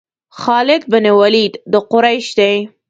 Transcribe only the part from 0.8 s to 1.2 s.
بن